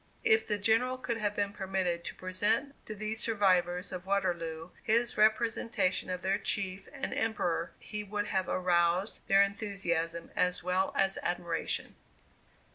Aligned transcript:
If 0.23 0.47
the 0.47 0.57
General 0.57 0.97
could 0.97 1.17
have 1.19 1.35
been 1.35 1.53
permitted 1.53 2.03
to 2.05 2.15
present 2.15 2.73
to 2.87 2.95
these 2.95 3.19
survivors 3.19 3.91
of 3.91 4.07
Waterloo 4.07 4.71
his 4.81 5.15
representation 5.15 6.09
of 6.09 6.23
their 6.23 6.39
chief 6.39 6.89
and 6.91 7.13
Emperor, 7.13 7.73
he 7.77 8.03
would 8.03 8.25
have 8.29 8.47
aroused 8.49 9.21
their 9.27 9.43
enthusiasm 9.43 10.31
as 10.35 10.63
well 10.63 10.91
as 10.95 11.19
admiration. 11.21 11.93